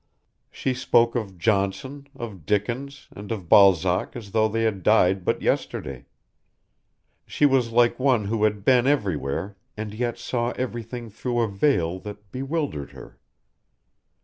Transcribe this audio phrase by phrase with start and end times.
[0.49, 5.43] She spoke of Johnson, of Dickens, and of Balzac as though they had died but
[5.43, 6.07] yesterday.
[7.27, 11.99] She was like one who had been everywhere and yet saw everything through a veil
[11.99, 13.19] that bewildered her.